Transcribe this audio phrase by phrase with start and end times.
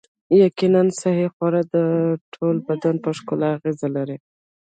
[0.45, 1.75] یقیناً صحي خواړه د
[2.33, 4.17] ټول بدن په ښکلا اغیزه لري